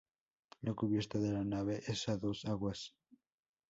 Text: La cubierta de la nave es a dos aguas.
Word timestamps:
La 0.63 0.73
cubierta 0.73 1.19
de 1.19 1.31
la 1.31 1.43
nave 1.43 1.83
es 1.85 2.09
a 2.09 2.17
dos 2.17 2.43
aguas. 2.45 2.95